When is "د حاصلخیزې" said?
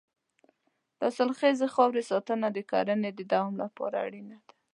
0.97-1.67